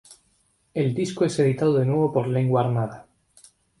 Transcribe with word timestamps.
El 0.73 0.95
disco 0.95 1.25
es 1.25 1.37
editado 1.37 1.75
de 1.75 1.85
nuevo 1.85 2.11
por 2.11 2.25
Lengua 2.25 2.61
Armada. 2.61 3.05